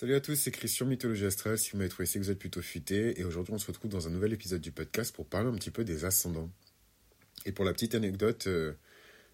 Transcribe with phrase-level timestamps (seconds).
[0.00, 1.58] Salut à tous, c'est Christian Mythologie Astrale.
[1.58, 3.18] Si vous m'avez trouvé, c'est que vous êtes plutôt futé.
[3.18, 5.72] Et aujourd'hui, on se retrouve dans un nouvel épisode du podcast pour parler un petit
[5.72, 6.48] peu des ascendants.
[7.46, 8.74] Et pour la petite anecdote, euh,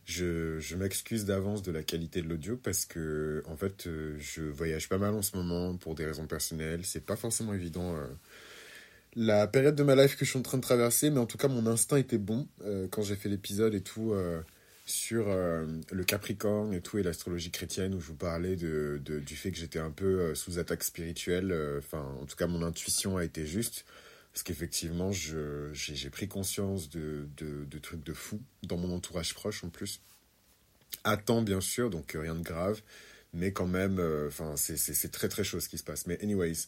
[0.06, 4.88] je, m'excuse d'avance de la qualité de l'audio parce que, en fait, euh, je voyage
[4.88, 6.86] pas mal en ce moment pour des raisons personnelles.
[6.86, 7.94] C'est pas forcément évident.
[7.98, 8.06] Euh,
[9.16, 11.36] la période de ma life que je suis en train de traverser, mais en tout
[11.36, 12.48] cas, mon instinct était bon
[12.90, 14.14] quand j'ai fait l'épisode et tout
[14.84, 19.36] sur euh, le Capricorne et tout et l'astrologie chrétienne où je vous parlais de, du
[19.36, 21.52] fait que j'étais un peu euh, sous attaque spirituelle.
[21.52, 23.86] Euh, enfin, en tout cas, mon intuition a été juste
[24.32, 29.68] parce qu'effectivement, j'ai pris conscience de, de, trucs de fou dans mon entourage proche en
[29.68, 30.00] plus.
[31.04, 32.82] À temps, bien sûr, donc rien de grave,
[33.32, 34.02] mais quand même,
[34.56, 36.08] c'est très très chaud ce qui se passe.
[36.08, 36.66] Mais anyways,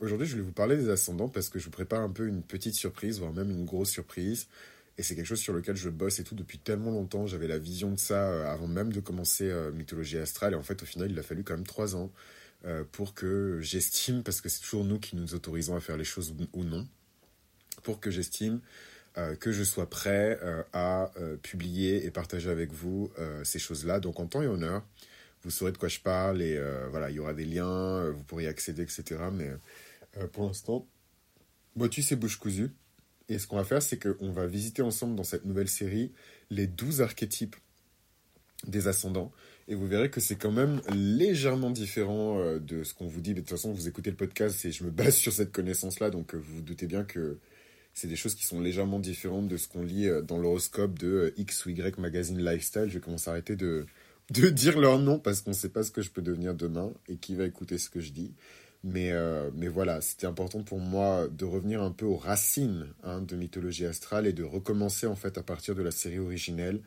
[0.00, 2.42] aujourd'hui, je voulais vous parler des ascendants parce que je vous prépare un peu une
[2.42, 4.48] petite surprise, voire même une grosse surprise.
[4.96, 7.26] Et c'est quelque chose sur lequel je bosse et tout depuis tellement longtemps.
[7.26, 10.52] J'avais la vision de ça euh, avant même de commencer euh, Mythologie Astrale.
[10.52, 12.12] Et en fait, au final, il a fallu quand même trois ans
[12.64, 16.04] euh, pour que j'estime, parce que c'est toujours nous qui nous autorisons à faire les
[16.04, 16.86] choses ou non,
[17.82, 18.60] pour que j'estime
[19.38, 20.40] que je sois prêt
[20.72, 23.12] à publier et partager avec vous
[23.44, 24.00] ces choses-là.
[24.00, 24.84] Donc en temps et en heure,
[25.44, 28.42] vous saurez de quoi je parle et voilà, il y aura des liens, vous pourrez
[28.42, 29.04] y accéder, etc.
[29.32, 29.52] Mais
[30.32, 30.88] pour l'instant,
[31.92, 32.72] tu c'est bouche cousue.
[33.28, 36.12] Et ce qu'on va faire, c'est qu'on va visiter ensemble dans cette nouvelle série
[36.50, 37.56] les 12 archétypes
[38.66, 39.32] des ascendants.
[39.68, 43.34] Et vous verrez que c'est quand même légèrement différent euh, de ce qu'on vous dit.
[43.34, 46.10] de toute façon, vous écoutez le podcast et je me base sur cette connaissance-là.
[46.10, 47.38] Donc euh, vous vous doutez bien que
[47.94, 51.32] c'est des choses qui sont légèrement différentes de ce qu'on lit euh, dans l'horoscope de
[51.36, 52.86] X ou Y Magazine Lifestyle.
[52.88, 53.86] Je vais commencer à arrêter de,
[54.30, 56.92] de dire leur nom parce qu'on ne sait pas ce que je peux devenir demain
[57.08, 58.32] et qui va écouter ce que je dis.
[58.86, 63.22] Mais, euh, mais voilà, c'était important pour moi de revenir un peu aux racines hein,
[63.22, 66.82] de mythologie astrale et de recommencer en fait à partir de la série originelle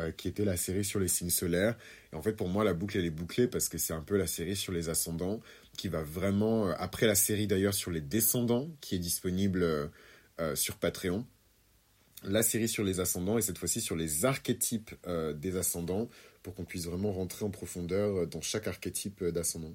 [0.00, 1.76] euh, qui était la série sur les signes solaires.
[2.10, 4.16] Et en fait, pour moi, la boucle, elle est bouclée parce que c'est un peu
[4.16, 5.40] la série sur les ascendants
[5.76, 9.90] qui va vraiment, euh, après la série d'ailleurs sur les descendants qui est disponible
[10.54, 11.24] sur Patreon,
[12.24, 14.94] la série sur les ascendants et cette fois-ci sur les archétypes
[15.36, 16.08] des ascendants
[16.42, 19.74] pour qu'on puisse vraiment rentrer en profondeur dans chaque archétype d'ascendant.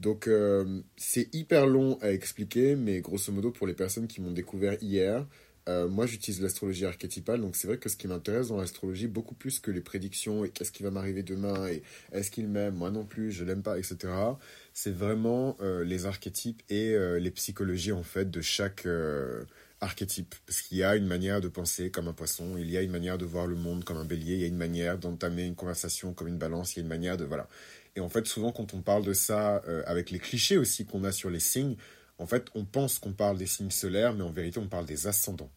[0.00, 4.30] Donc euh, c'est hyper long à expliquer, mais grosso modo pour les personnes qui m'ont
[4.30, 5.26] découvert hier,
[5.68, 9.34] euh, moi j'utilise l'astrologie archétypale, donc c'est vrai que ce qui m'intéresse dans l'astrologie, beaucoup
[9.34, 11.82] plus que les prédictions et qu'est-ce qui va m'arriver demain et
[12.12, 14.12] est-ce qu'il m'aime, moi non plus, je l'aime pas, etc.
[14.74, 18.86] C'est vraiment euh, les archétypes et les psychologies en fait de chaque
[19.80, 20.34] archétype.
[20.46, 22.90] Parce qu'il y a une manière de penser comme un poisson, il y a une
[22.90, 25.54] manière de voir le monde comme un bélier, il y a une manière d'entamer une
[25.54, 27.24] conversation comme une balance, il y a une manière de...
[27.24, 27.48] Voilà.
[27.96, 31.04] Et en fait, souvent, quand on parle de ça, euh, avec les clichés aussi qu'on
[31.04, 31.76] a sur les signes,
[32.18, 35.06] en fait, on pense qu'on parle des signes solaires, mais en vérité, on parle des
[35.06, 35.50] ascendants.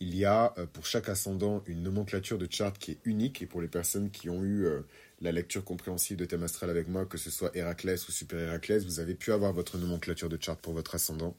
[0.00, 3.46] Il y a euh, pour chaque ascendant une nomenclature de chart qui est unique, et
[3.46, 4.80] pour les personnes qui ont eu euh,
[5.20, 8.84] la lecture compréhensive de thème astral avec moi, que ce soit Héraclès ou Super Héraclès,
[8.84, 11.36] vous avez pu avoir votre nomenclature de chart pour votre ascendant.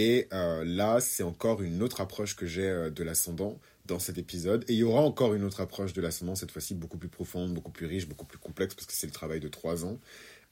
[0.00, 4.64] Et là, c'est encore une autre approche que j'ai de l'ascendant dans cet épisode.
[4.68, 7.52] Et il y aura encore une autre approche de l'ascendant, cette fois-ci beaucoup plus profonde,
[7.52, 9.98] beaucoup plus riche, beaucoup plus complexe, parce que c'est le travail de trois ans,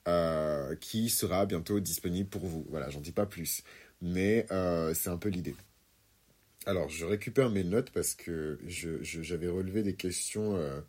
[0.08, 2.66] euh, qui sera bientôt disponible pour vous.
[2.70, 3.62] Voilà, j'en dis pas plus.
[4.02, 5.54] Mais euh, c'est un peu l'idée.
[6.64, 10.80] Alors, je récupère mes notes parce que j'avais relevé des questions euh,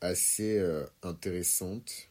[0.00, 0.64] assez
[1.02, 2.08] intéressantes.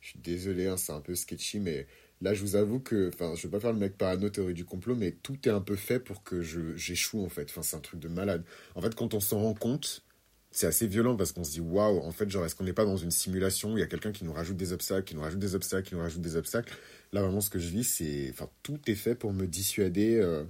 [0.00, 1.86] Je suis désolé, hein, c'est un peu sketchy, mais
[2.24, 4.64] Là, je vous avoue que, enfin, je veux pas faire le mec parano théorie du
[4.64, 7.50] complot, mais tout est un peu fait pour que j'échoue en fait.
[7.50, 8.44] Enfin, c'est un truc de malade.
[8.74, 10.02] En fait, quand on s'en rend compte,
[10.50, 12.86] c'est assez violent parce qu'on se dit waouh, en fait, genre, est-ce qu'on n'est pas
[12.86, 15.20] dans une simulation où il y a quelqu'un qui nous rajoute des obstacles, qui nous
[15.20, 16.72] rajoute des obstacles, qui nous rajoute des obstacles?
[17.12, 20.44] Là, vraiment, ce que je vis, c'est, enfin, tout est fait pour me dissuader euh,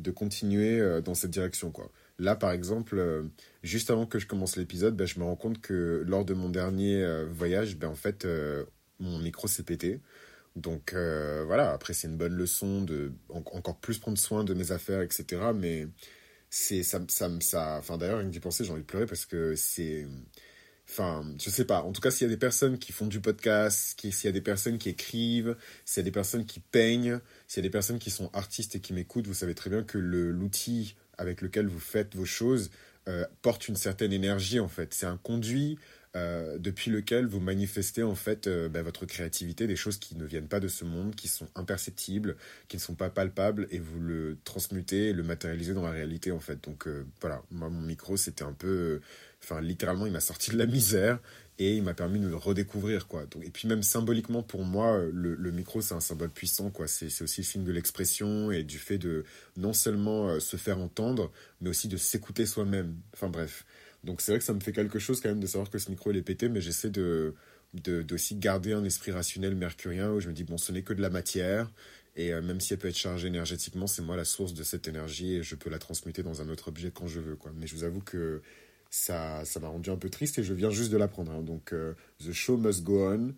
[0.00, 1.92] de continuer euh, dans cette direction, quoi.
[2.18, 3.22] Là, par exemple, euh,
[3.62, 6.48] juste avant que je commence l'épisode, ben, je me rends compte que lors de mon
[6.48, 8.26] dernier voyage, ben, en fait,
[8.98, 10.00] mon micro s'est pété.
[10.56, 14.72] Donc euh, voilà, après c'est une bonne leçon de encore plus prendre soin de mes
[14.72, 15.52] affaires, etc.
[15.54, 15.86] Mais
[16.50, 19.24] c'est ça, ça, ça, enfin d'ailleurs, rien que d'y penser, j'ai envie de pleurer parce
[19.26, 20.06] que c'est,
[20.88, 21.82] enfin, je sais pas.
[21.82, 24.32] En tout cas, s'il y a des personnes qui font du podcast, s'il y a
[24.32, 27.70] des personnes qui écrivent, s'il y a des personnes qui peignent, s'il y a des
[27.70, 31.68] personnes qui sont artistes et qui m'écoutent, vous savez très bien que l'outil avec lequel
[31.68, 32.70] vous faites vos choses
[33.08, 34.92] euh, porte une certaine énergie en fait.
[34.92, 35.78] C'est un conduit
[36.16, 40.24] euh, depuis lequel vous manifestez en fait euh, bah, votre créativité, des choses qui ne
[40.24, 42.36] viennent pas de ce monde, qui sont imperceptibles,
[42.66, 46.40] qui ne sont pas palpables, et vous le transmutez, le matérialisez dans la réalité en
[46.40, 46.64] fait.
[46.64, 49.00] Donc euh, voilà, moi mon micro c'était un peu,
[49.40, 51.20] enfin littéralement il m'a sorti de la misère
[51.60, 53.26] et il m'a permis de le redécouvrir quoi.
[53.26, 56.88] Donc, et puis même symboliquement pour moi, le, le micro c'est un symbole puissant quoi.
[56.88, 59.24] C'est aussi le signe de l'expression et du fait de
[59.56, 61.30] non seulement se faire entendre,
[61.60, 62.96] mais aussi de s'écouter soi-même.
[63.14, 63.64] Enfin bref.
[64.04, 65.90] Donc c'est vrai que ça me fait quelque chose quand même de savoir que ce
[65.90, 67.34] micro il est pété, mais j'essaie de,
[67.74, 71.02] d'aussi garder un esprit rationnel mercurien où je me dis, bon, ce n'est que de
[71.02, 71.70] la matière.
[72.16, 74.88] Et euh, même si elle peut être chargée énergétiquement, c'est moi la source de cette
[74.88, 77.36] énergie et je peux la transmuter dans un autre objet quand je veux.
[77.36, 77.52] Quoi.
[77.56, 78.42] Mais je vous avoue que
[78.90, 81.32] ça ça m'a rendu un peu triste et je viens juste de l'apprendre.
[81.32, 81.42] Hein.
[81.42, 83.34] Donc, euh, The Show Must Go On,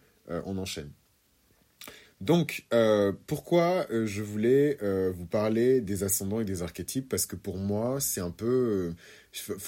[0.46, 0.90] on enchaîne.
[2.22, 7.08] Donc, euh, pourquoi euh, je voulais euh, vous parler des ascendants et des archétypes?
[7.08, 8.94] Parce que pour moi, c'est un peu...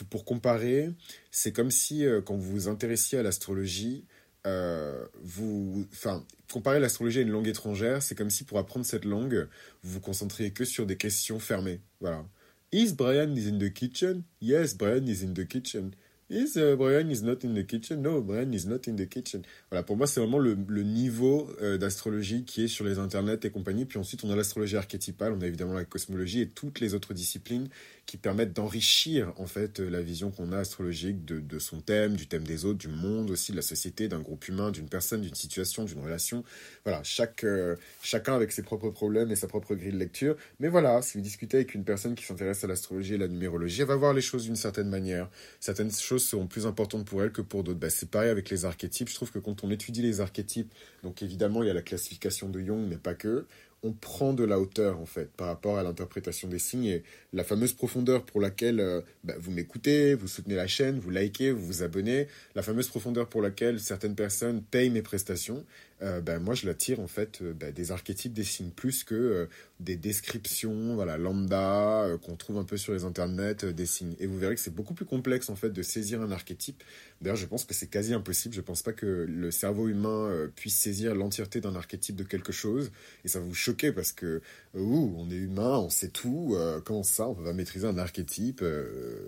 [0.08, 0.92] pour comparer,
[1.32, 4.04] c'est comme si quand vous vous intéressiez à l'astrologie,
[4.44, 5.84] vous...
[5.92, 9.48] Enfin, comparer l'astrologie à une langue étrangère, c'est comme si pour apprendre cette langue,
[9.82, 11.80] vous vous concentriez que sur des questions fermées.
[12.00, 12.24] Voilà.
[12.70, 14.22] Is Brian is in the kitchen?
[14.40, 15.90] Yes, Brian is in the kitchen.
[16.34, 18.02] Is uh, Brian is not in the kitchen?
[18.02, 19.42] No, Brian is not in the kitchen.
[19.70, 23.50] Voilà, pour moi, c'est vraiment le, niveau euh, d'astrologie qui est sur les internets et
[23.50, 23.84] compagnie.
[23.84, 27.14] Puis ensuite, on a l'astrologie archétypale, on a évidemment la cosmologie et toutes les autres
[27.14, 27.68] disciplines
[28.06, 32.42] qui permettent d'enrichir en fait la vision qu'on a astrologique de, son thème, du thème
[32.42, 35.84] des autres, du monde aussi, de la société, d'un groupe humain, d'une personne, d'une situation,
[35.84, 36.44] d'une relation.
[36.84, 40.36] Voilà, chaque, euh, chacun avec ses propres problèmes et sa propre grille de lecture.
[40.58, 43.82] Mais voilà, si vous discutez avec une personne qui s'intéresse à l'astrologie et la numérologie,
[43.82, 45.30] elle va voir les choses d'une certaine manière.
[45.60, 47.78] Certaines choses seront plus importantes pour elle que pour d'autres.
[47.78, 49.08] Bah, c'est pareil avec les archétypes.
[49.08, 50.72] Je trouve que quand on étudie les archétypes,
[51.02, 53.46] donc évidemment il y a la classification de Jung, mais pas que
[53.84, 57.02] on prend de la hauteur en fait par rapport à l'interprétation des signes et
[57.34, 61.52] la fameuse profondeur pour laquelle euh, bah, vous m'écoutez, vous soutenez la chaîne, vous likez,
[61.52, 65.64] vous vous abonnez, la fameuse profondeur pour laquelle certaines personnes payent mes prestations,
[66.04, 69.04] euh, ben, moi je la tire en fait euh, ben, des archétypes des signes plus
[69.04, 69.46] que euh,
[69.80, 74.14] des descriptions voilà lambda qu'on trouve un peu sur les internets des signes.
[74.18, 76.82] Et vous verrez que c'est beaucoup plus complexe en fait de saisir un archétype.
[77.22, 78.54] D'ailleurs je pense que c'est quasi impossible.
[78.54, 82.92] Je pense pas que le cerveau humain puisse saisir l'entièreté d'un archétype de quelque chose.
[83.24, 84.42] Et ça va vous choquer parce que
[84.74, 88.62] ouh, on est humain on sait tout comment ça on pas maîtriser un archétype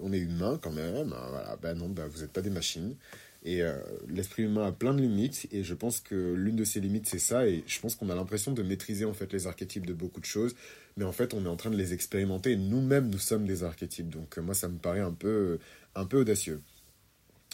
[0.02, 1.56] on est humain quand même hein, voilà.
[1.62, 2.96] Ben non vous n'êtes pas des machines
[3.46, 3.78] et euh,
[4.08, 7.20] l'esprit humain a plein de limites, et je pense que l'une de ces limites, c'est
[7.20, 10.20] ça, et je pense qu'on a l'impression de maîtriser en fait les archétypes de beaucoup
[10.20, 10.56] de choses,
[10.96, 13.62] mais en fait, on est en train de les expérimenter, et nous-mêmes, nous sommes des
[13.62, 14.10] archétypes.
[14.10, 15.60] Donc, euh, moi, ça me paraît un peu,
[15.94, 16.60] un peu audacieux.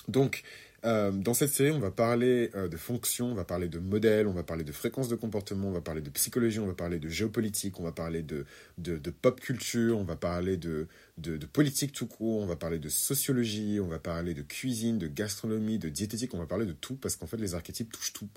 [0.08, 0.42] Donc,
[0.84, 4.26] euh, dans cette série, on va parler euh, de fonctions, on va parler de modèles,
[4.26, 6.98] on va parler de fréquences de comportement, on va parler de psychologie, on va parler
[6.98, 8.44] de géopolitique, on va parler de,
[8.78, 10.88] de, pop culture, on va parler de,
[11.18, 15.06] de, politique tout court, on va parler de sociologie, on va parler de cuisine, de
[15.06, 18.28] gastronomie, de diététique, on va parler de tout parce qu'en fait les archétypes touchent tout.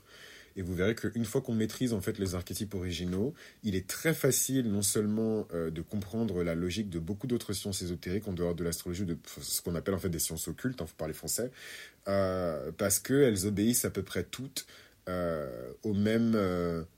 [0.56, 4.14] Et vous verrez qu'une fois qu'on maîtrise en fait les archétypes originaux, il est très
[4.14, 8.56] facile non seulement euh, de comprendre la logique de beaucoup d'autres sciences ésotériques en dehors
[8.56, 11.52] de l'astrologie, de ce qu'on appelle en fait des sciences occultes, hein, faut parler français,
[12.08, 14.66] euh, parce qu'elles obéissent à peu près toutes
[15.10, 16.38] euh, au même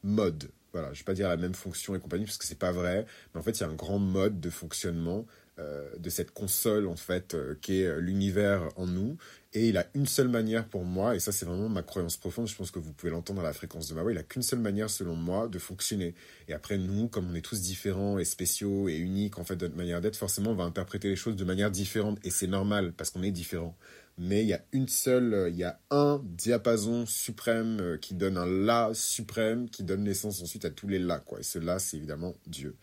[0.04, 0.52] mode.
[0.74, 2.72] Voilà, je ne vais pas dire la même fonction et compagnie parce que c'est pas
[2.72, 5.26] vrai, mais en fait il y a un grand mode de fonctionnement
[5.58, 9.18] de cette console en fait qui est l'univers en nous
[9.58, 12.48] et il a une seule manière pour moi, et ça c'est vraiment ma croyance profonde,
[12.48, 14.44] je pense que vous pouvez l'entendre à la fréquence de ma voix, il a qu'une
[14.44, 16.14] seule manière selon moi de fonctionner.
[16.48, 19.66] Et après nous, comme on est tous différents et spéciaux et uniques en fait de
[19.66, 22.94] notre manière d'être, forcément on va interpréter les choses de manière différente, et c'est normal
[22.94, 23.76] parce qu'on est différent.
[24.20, 28.36] Mais il y a une seule, il y a un diapason suprême euh, qui donne
[28.36, 31.40] un La suprême, qui donne naissance ensuite à tous les La, quoi.
[31.40, 32.76] Et ce La, c'est évidemment Dieu.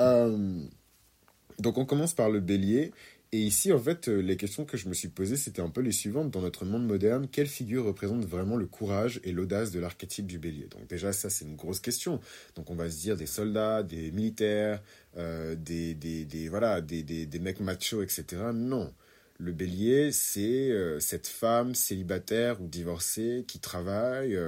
[0.00, 0.58] Euh,
[1.58, 2.92] donc on commence par le bélier.
[3.32, 5.80] Et ici, en fait, euh, les questions que je me suis posées, c'était un peu
[5.80, 6.30] les suivantes.
[6.30, 10.38] Dans notre monde moderne, quelle figure représente vraiment le courage et l'audace de l'archétype du
[10.38, 10.68] bélier?
[10.70, 12.20] Donc déjà, ça, c'est une grosse question.
[12.54, 14.80] Donc on va se dire des soldats, des militaires,
[15.16, 18.24] euh, des, des, des, voilà, des, des, des mecs machos, etc.
[18.54, 18.92] Non.
[19.38, 24.38] Le bélier, c'est euh, cette femme célibataire ou divorcée qui travaille,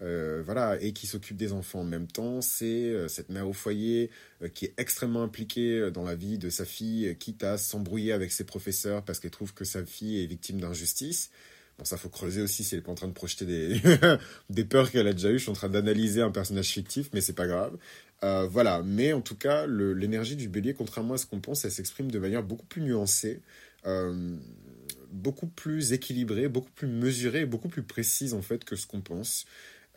[0.00, 2.40] voilà, et qui s'occupe des enfants en même temps.
[2.40, 4.10] C'est euh, cette mère au foyer
[4.42, 8.32] euh, qui est extrêmement impliquée dans la vie de sa fille, quitte à s'embrouiller avec
[8.32, 11.30] ses professeurs parce qu'elle trouve que sa fille est victime d'injustice.
[11.78, 13.80] Bon, ça faut creuser aussi si elle est pas en train de projeter des,
[14.50, 15.38] des peurs qu'elle a déjà eues.
[15.38, 17.76] Je suis en train d'analyser un personnage fictif, mais c'est pas grave.
[18.22, 22.10] voilà, mais en tout cas, l'énergie du bélier, contrairement à ce qu'on pense, elle s'exprime
[22.10, 23.40] de manière beaucoup plus nuancée,
[25.12, 29.46] beaucoup plus équilibrée, beaucoup plus mesurée, beaucoup plus précise en fait que ce qu'on pense.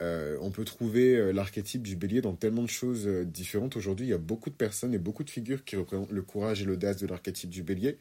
[0.03, 3.77] Euh, on peut trouver euh, l'archétype du bélier dans tellement de choses euh, différentes.
[3.77, 6.61] Aujourd'hui, il y a beaucoup de personnes et beaucoup de figures qui représentent le courage
[6.61, 7.97] et l'audace de l'archétype du bélier.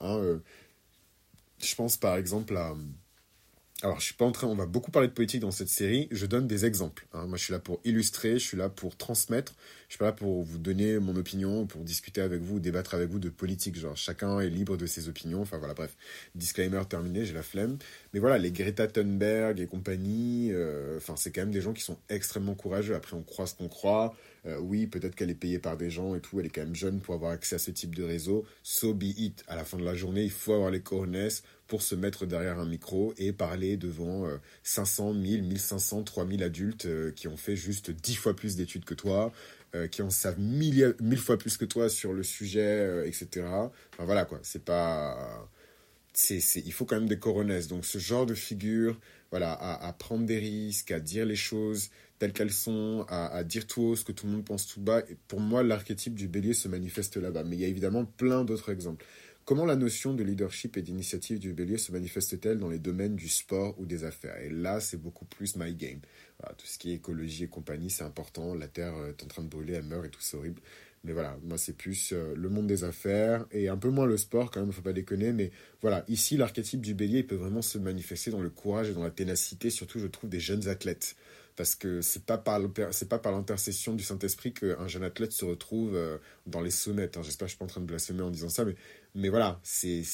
[0.00, 0.40] Hein,
[1.58, 2.74] je pense par exemple à
[3.82, 6.08] alors, je suis pas en train, on va beaucoup parler de politique dans cette série.
[6.10, 7.06] Je donne des exemples.
[7.12, 7.26] Hein.
[7.26, 9.54] Moi, je suis là pour illustrer, je suis là pour transmettre.
[9.88, 13.10] Je suis pas là pour vous donner mon opinion, pour discuter avec vous, débattre avec
[13.10, 13.76] vous de politique.
[13.76, 15.42] Genre, chacun est libre de ses opinions.
[15.42, 15.94] Enfin, voilà, bref.
[16.34, 17.76] Disclaimer terminé, j'ai la flemme.
[18.14, 21.82] Mais voilà, les Greta Thunberg et compagnie, euh, enfin, c'est quand même des gens qui
[21.82, 22.94] sont extrêmement courageux.
[22.94, 24.14] Après, on croit ce qu'on croit.
[24.46, 26.38] Euh, oui, peut-être qu'elle est payée par des gens et tout.
[26.40, 28.44] Elle est quand même jeune pour avoir accès à ce type de réseau.
[28.62, 29.44] So be it.
[29.48, 31.28] À la fin de la journée, il faut avoir les cojones
[31.66, 34.28] pour se mettre derrière un micro et parler devant
[34.62, 39.32] 500, 1000, 1500, 3000 adultes qui ont fait juste 10 fois plus d'études que toi,
[39.90, 43.46] qui en savent mille, mille fois plus que toi sur le sujet, etc.
[43.48, 45.48] Enfin voilà quoi, c'est pas
[46.16, 47.68] c'est, il faut quand même des coronesses.
[47.68, 48.98] Donc ce genre de figure,
[49.30, 53.82] voilà, à, prendre des risques, à dire les choses telles qu'elles sont, à, dire tout
[53.82, 55.00] haut ce que tout le monde pense tout bas.
[55.08, 57.44] Et pour moi, l'archétype du bélier se manifeste là-bas.
[57.44, 59.04] Mais il y a évidemment plein d'autres exemples.
[59.44, 63.28] Comment la notion de leadership et d'initiative du bélier se manifeste-t-elle dans les domaines du
[63.28, 64.36] sport ou des affaires?
[64.38, 66.00] Et là, c'est beaucoup plus my game.
[66.58, 68.54] tout ce qui est écologie et compagnie, c'est important.
[68.54, 70.60] La Terre est en train de brûler, elle meurt et tout, c'est horrible.
[71.06, 74.16] Mais voilà, moi c'est plus euh, le monde des affaires et un peu moins le
[74.16, 75.32] sport quand même, il faut pas déconner.
[75.32, 79.04] Mais voilà, ici l'archétype du bélier peut vraiment se manifester dans le courage et dans
[79.04, 81.14] la ténacité, surtout je trouve des jeunes athlètes.
[81.56, 82.60] Parce que c'est pas par
[83.08, 87.16] pas par l'intercession du Saint-Esprit qu'un jeune athlète se retrouve euh, dans les sommets.
[87.16, 87.22] Hein.
[87.22, 88.76] J'espère que je suis pas en train de blasphémer en disant ça, mais
[89.14, 90.04] mais voilà, c'est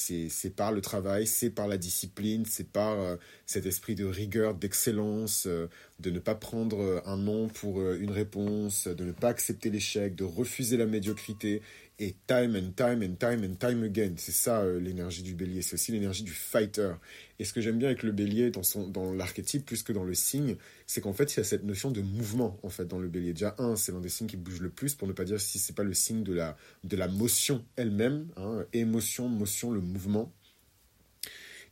[0.55, 5.45] par le travail, c'est par la discipline, c'est par euh, cet esprit de rigueur, d'excellence,
[5.45, 5.67] euh,
[5.99, 10.23] de ne pas prendre un non pour une réponse, de ne pas accepter l'échec, de
[10.23, 11.61] refuser la médiocrité
[11.99, 14.13] et time and time and time and time again.
[14.17, 15.61] C'est ça euh, l'énergie du bélier.
[15.61, 16.93] C'est aussi l'énergie du fighter.
[17.39, 20.13] Et ce que j'aime bien avec le bélier dans, dans l'archétype plus que dans le
[20.13, 20.55] signe,
[20.87, 23.33] c'est qu'en fait il y a cette notion de mouvement en fait dans le bélier.
[23.33, 25.59] Déjà un, c'est l'un des signes qui bouge le plus pour ne pas dire si
[25.59, 28.27] c'est pas le signe de la, de la motion elle-même.
[28.37, 30.33] Hein, émotion, motion, le mouvement.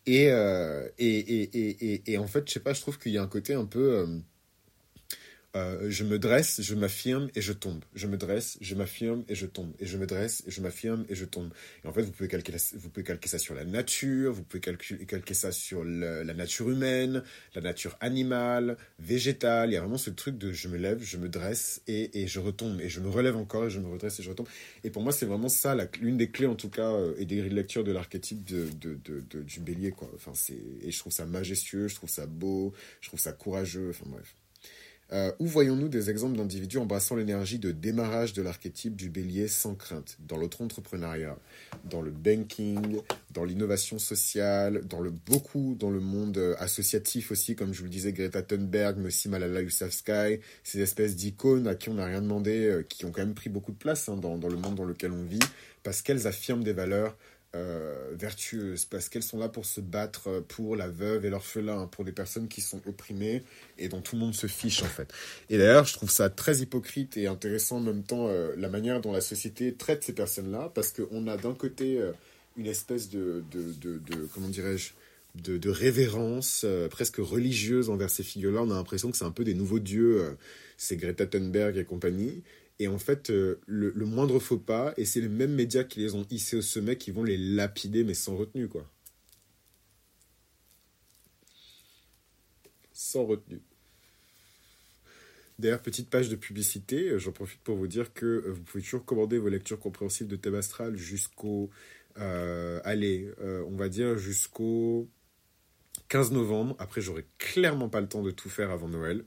[0.10, 3.18] Euh, et, et, et, et, et, en fait, je sais pas, je trouve qu'il y
[3.18, 4.22] a un côté un peu...
[5.58, 7.84] Euh, je me dresse, je m'affirme et je tombe.
[7.94, 9.74] Je me dresse, je m'affirme et je tombe.
[9.80, 11.52] Et je me dresse, je m'affirme et je tombe.
[11.84, 12.58] Et en fait, vous pouvez calquer,
[13.28, 18.78] ça sur la nature, vous pouvez calquer ça sur la nature humaine, la nature animale,
[19.00, 19.72] végétale.
[19.72, 22.40] Il y a vraiment ce truc de je me lève, je me dresse et, je
[22.40, 22.80] retombe.
[22.80, 24.48] Et je me relève encore et je me redresse et je retombe.
[24.86, 27.38] Et pour moi, c'est vraiment ça, l'une des clés en tout cas, euh, et des
[27.38, 29.92] grilles de l'archétype du bélier.
[29.92, 30.10] Quoi.
[30.82, 33.90] Et je trouve ça majestueux, je trouve ça beau, je trouve ça courageux.
[33.90, 34.36] Enfin bref.
[35.14, 39.76] Euh, où voyons-nous des exemples d'individus embrassant l'énergie de démarrage de l'archétype du bélier sans
[39.76, 41.38] crainte Dans l'auto-entrepreneuriat,
[41.84, 43.02] dans le banking,
[43.34, 47.86] dans l'innovation sociale, dans le beaucoup dans le monde euh, associatif aussi, comme je vous
[47.86, 52.22] le disais, Greta Thunberg, mais Malala Yousafzai, ces espèces d'icônes à qui on n'a rien
[52.22, 54.86] demandé, euh, qui ont quand même pris beaucoup de place hein, dans le monde dans
[54.86, 55.40] lequel on vit,
[55.84, 57.18] parce qu'elles affirment des valeurs
[57.54, 62.06] euh, vertueuses, parce qu'elles sont là pour se battre pour la veuve et l'orphelin, pour
[62.06, 63.44] des personnes qui sont opprimées
[63.78, 65.14] et dont tout le monde se fiche en fait.
[65.50, 69.02] Et d'ailleurs, je trouve ça très hypocrite et intéressant en même temps euh, la manière
[69.02, 72.14] dont la société traite ces personnes-là, parce qu'on a d'un côté euh,
[72.56, 74.92] une espèce de, de, de, de comment dirais-je,
[75.36, 78.62] de, de, révérence presque religieuse envers ces figures-là.
[78.62, 80.38] On a l'impression que c'est un peu des nouveaux dieux,
[80.78, 82.44] c'est Greta Thunberg et compagnie.
[82.82, 86.16] Et en fait, euh, le, moindre faux pas, et c'est les mêmes médias qui les
[86.16, 88.90] ont hissés au sommet qui vont les lapider, mais sans retenue, quoi.
[92.92, 93.62] Sans retenue.
[95.60, 98.84] D'ailleurs, petite page de publicité, euh, j'en profite pour vous dire que euh, vous pouvez
[98.84, 101.70] toujours commander vos lectures compréhensibles de Thème Astral jusqu'au...
[102.16, 105.08] allez, on va dire jusqu'au
[106.10, 106.76] 15 novembre.
[106.80, 109.24] Après, j'aurai clairement pas le temps de tout faire avant Noël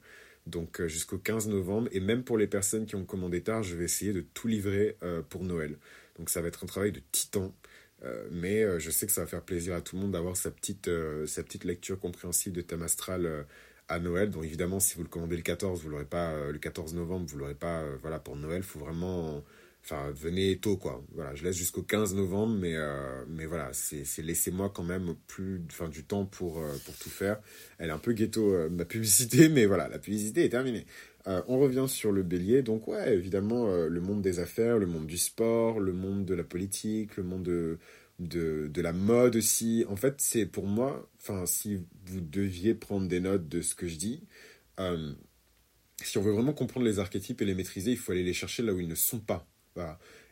[0.47, 1.89] donc euh, jusqu'au 15 novembre.
[1.93, 4.97] Et même pour les personnes qui ont commandé tard, je vais essayer de tout livrer
[5.03, 5.79] euh, pour Noël.
[6.19, 7.55] Donc ça va être un travail de titan.
[8.05, 10.51] Euh, mais je sais que ça va faire plaisir à tout le monde d'avoir sa
[10.51, 10.91] petite,
[11.27, 13.47] sa petite lecture compréhensible de thème astral
[13.89, 14.31] à Noël.
[14.31, 17.39] Donc évidemment, si vous le commandez le 14, vous l'aurez pas le 14 novembre, vous
[17.39, 18.63] l'aurez pas voilà pour Noël.
[18.63, 19.43] Faut vraiment
[19.85, 21.05] Enfin, venez tôt, quoi.
[21.13, 25.61] Voilà, je laisse jusqu'au 15 novembre, mais, euh, mais voilà, c'est laissez-moi quand même plus
[25.71, 27.39] enfin, du temps pour, euh, pour tout faire.
[27.79, 30.87] Elle est un peu ghetto, euh, ma publicité, mais voilà, la publicité est terminée.
[31.27, 32.63] on revient sur le bélier.
[32.63, 36.45] Donc, ouais, évidemment, le monde des affaires, le monde du sport, le monde de la
[36.45, 37.79] politique, le monde de,
[38.21, 39.85] de, de la mode aussi.
[39.89, 41.77] En fait, c'est pour moi, enfin, si
[42.07, 44.23] vous deviez prendre des notes de ce que je dis,
[46.03, 48.63] si on veut vraiment comprendre les archétypes et les maîtriser, il faut aller les chercher
[48.63, 49.47] là où ils ne sont pas.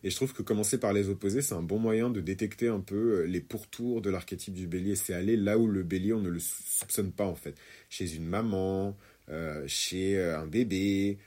[0.05, 2.81] Et je trouve que commencer par les opposés, c'est un bon moyen de détecter un
[2.81, 4.97] peu euh, les pourtours de l'archétype du bélier.
[4.97, 7.55] C'est aller là où le bélier, on ne le soupçonne pas en fait.
[7.89, 8.97] Chez une maman,
[9.29, 11.19] euh, chez euh, un bébé,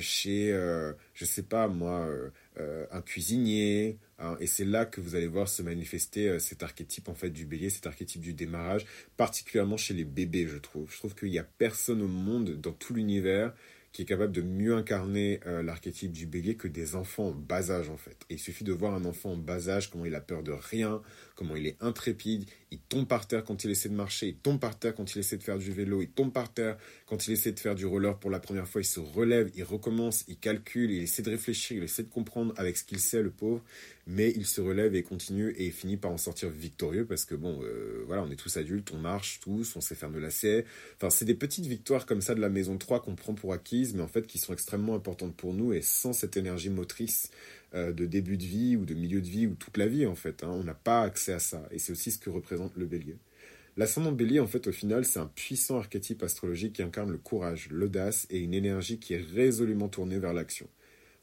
[0.00, 0.50] chez,
[1.14, 2.08] je sais pas moi,
[2.58, 3.98] un cuisinier.
[4.18, 4.36] Hein.
[4.40, 7.70] et c'est là que vous allez voir se manifester cet archétype en fait du bélier,
[7.70, 8.84] cet archétype du démarrage,
[9.16, 10.90] particulièrement chez les bébés, je trouve.
[10.92, 13.54] Je trouve qu'il n'y a personne au monde, dans tout l'univers,
[13.92, 17.70] qui est capable de mieux incarner euh, l'archétype du bélier que des enfants en bas
[17.70, 18.16] âge en fait.
[18.30, 20.52] Et il suffit de voir un enfant en bas âge, comment il a peur de
[20.52, 21.02] rien,
[21.34, 24.60] comment il est intrépide, il tombe par terre quand il essaie de marcher, il tombe
[24.60, 27.32] par terre quand il essaie de faire du vélo, il tombe par terre quand il
[27.32, 30.38] essaie de faire du roller pour la première fois, il se relève, il recommence, il
[30.38, 33.62] calcule, il essaie de réfléchir, il essaie de comprendre avec ce qu'il sait, le pauvre,
[34.06, 37.60] mais il se relève et continue et finit par en sortir victorieux parce que bon,
[37.62, 40.64] euh, voilà, on est tous adultes, on marche tous, on sait faire de lacets.
[40.96, 43.94] Enfin, c'est des petites victoires comme ça de la maison 3 qu'on prend pour acquises,
[43.94, 47.30] mais en fait qui sont extrêmement importantes pour nous et sans cette énergie motrice
[47.74, 50.14] euh, de début de vie ou de milieu de vie ou toute la vie en
[50.14, 50.42] fait.
[50.42, 50.50] Hein.
[50.50, 53.16] On n'a pas accès à ça et c'est aussi ce que représente le bélier.
[53.76, 57.68] L'ascendant bélier en fait au final c'est un puissant archétype astrologique qui incarne le courage,
[57.70, 60.68] l'audace et une énergie qui est résolument tournée vers l'action.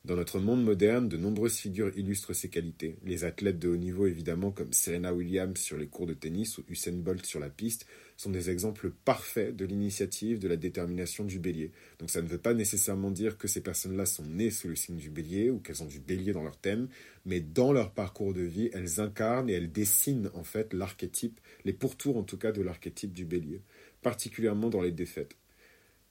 [0.07, 2.95] Dans notre monde moderne, de nombreuses figures illustrent ces qualités.
[3.03, 6.63] Les athlètes de haut niveau, évidemment, comme Serena Williams sur les cours de tennis ou
[6.69, 7.85] Usain Bolt sur la piste,
[8.15, 11.73] sont des exemples parfaits de l'initiative, de la détermination du bélier.
[11.99, 14.95] Donc ça ne veut pas nécessairement dire que ces personnes-là sont nées sous le signe
[14.95, 16.87] du bélier ou qu'elles ont du bélier dans leur thème,
[17.25, 21.73] mais dans leur parcours de vie, elles incarnent et elles dessinent en fait l'archétype, les
[21.73, 23.59] pourtours en tout cas de l'archétype du bélier,
[24.01, 25.35] particulièrement dans les défaites.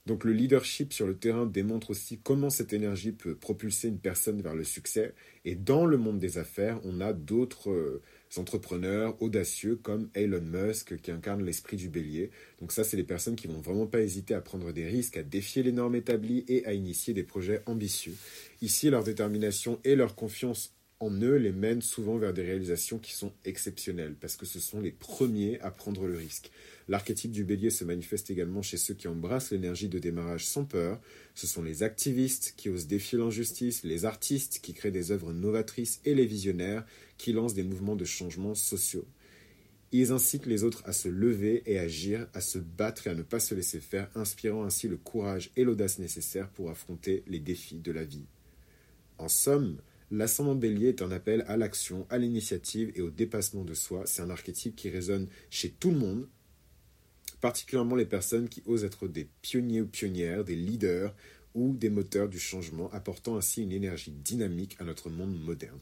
[0.06, 4.40] Donc le leadership sur le terrain démontre aussi comment cette énergie peut propulser une personne
[4.40, 5.14] vers le succès.
[5.44, 8.02] Et dans le monde des affaires, on a d'autres euh,
[8.36, 12.30] entrepreneurs audacieux comme Elon Musk qui incarne l'esprit du bélier.
[12.60, 15.24] Donc ça, c'est les personnes qui vont vraiment pas hésiter à prendre des risques, à
[15.24, 18.14] défier les normes établies et à initier des projets ambitieux.
[18.62, 23.12] Ici, leur détermination et leur confiance en eux les mènent souvent vers des réalisations qui
[23.12, 26.50] sont exceptionnelles, parce que ce sont les premiers à prendre le risque.
[26.88, 31.00] L'archétype du bélier se manifeste également chez ceux qui embrassent l'énergie de démarrage sans peur.
[31.34, 36.00] Ce sont les activistes qui osent défier l'injustice, les artistes qui créent des œuvres novatrices
[36.04, 36.86] et les visionnaires
[37.18, 39.06] qui lancent des mouvements de changement sociaux.
[39.92, 43.22] Ils incitent les autres à se lever et agir, à se battre et à ne
[43.22, 47.78] pas se laisser faire, inspirant ainsi le courage et l'audace nécessaires pour affronter les défis
[47.78, 48.26] de la vie.
[49.18, 49.78] En somme,
[50.10, 54.04] L'ascendant bélier est un appel à l'action, à l'initiative et au dépassement de soi.
[54.06, 56.28] C'est un archétype qui résonne chez tout le monde,
[57.40, 61.14] particulièrement les personnes qui osent être des pionniers ou pionnières, des leaders
[61.54, 65.80] ou des moteurs du changement, apportant ainsi une énergie dynamique à notre monde moderne.